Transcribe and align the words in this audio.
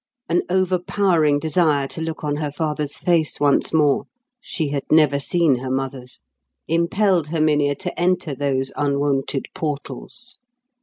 An 0.27 0.41
overpowering 0.49 1.37
desire 1.37 1.87
to 1.89 2.01
look 2.01 2.23
on 2.23 2.37
her 2.37 2.51
father's 2.51 2.97
face 2.97 3.39
once 3.39 3.71
more—she 3.71 4.69
had 4.69 4.83
never 4.91 5.19
seen 5.19 5.57
her 5.59 5.69
mother's—impelled 5.69 7.27
Herminia 7.27 7.75
to 7.75 7.99
enter 7.99 8.33
those 8.33 8.71
unwonted 8.75 9.45
portals. 9.53 10.39